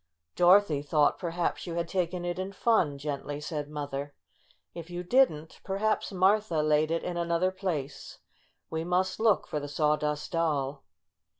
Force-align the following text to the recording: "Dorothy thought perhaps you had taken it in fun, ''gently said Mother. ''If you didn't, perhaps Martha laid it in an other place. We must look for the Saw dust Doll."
"Dorothy 0.35 0.81
thought 0.81 1.19
perhaps 1.19 1.67
you 1.67 1.75
had 1.75 1.87
taken 1.87 2.25
it 2.25 2.39
in 2.39 2.53
fun, 2.53 2.97
''gently 2.97 3.39
said 3.39 3.69
Mother. 3.69 4.15
''If 4.73 4.89
you 4.89 5.03
didn't, 5.03 5.59
perhaps 5.63 6.11
Martha 6.11 6.63
laid 6.63 6.89
it 6.89 7.03
in 7.03 7.17
an 7.17 7.31
other 7.31 7.51
place. 7.51 8.17
We 8.71 8.83
must 8.83 9.19
look 9.19 9.45
for 9.45 9.59
the 9.59 9.67
Saw 9.67 9.97
dust 9.97 10.31
Doll." 10.31 10.83